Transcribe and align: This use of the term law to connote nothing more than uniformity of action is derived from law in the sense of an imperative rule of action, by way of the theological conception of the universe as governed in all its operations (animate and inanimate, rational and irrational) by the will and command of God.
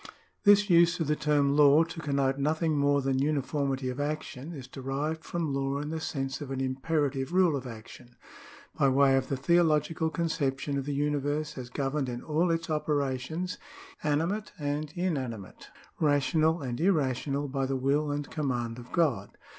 This 0.45 0.67
use 0.67 0.99
of 0.99 1.05
the 1.05 1.15
term 1.15 1.55
law 1.55 1.83
to 1.83 1.99
connote 1.99 2.39
nothing 2.39 2.75
more 2.75 3.03
than 3.03 3.19
uniformity 3.19 3.87
of 3.87 3.99
action 3.99 4.51
is 4.51 4.65
derived 4.67 5.23
from 5.23 5.53
law 5.53 5.77
in 5.77 5.89
the 5.91 5.99
sense 5.99 6.41
of 6.41 6.49
an 6.49 6.59
imperative 6.59 7.31
rule 7.33 7.55
of 7.55 7.67
action, 7.67 8.15
by 8.75 8.89
way 8.89 9.15
of 9.15 9.27
the 9.27 9.37
theological 9.37 10.09
conception 10.09 10.75
of 10.75 10.85
the 10.85 10.95
universe 10.95 11.55
as 11.55 11.69
governed 11.69 12.09
in 12.09 12.23
all 12.23 12.49
its 12.49 12.67
operations 12.67 13.59
(animate 14.01 14.51
and 14.57 14.91
inanimate, 14.95 15.67
rational 15.99 16.63
and 16.63 16.81
irrational) 16.81 17.47
by 17.47 17.67
the 17.67 17.75
will 17.75 18.09
and 18.09 18.31
command 18.31 18.79
of 18.79 18.91
God. 18.91 19.37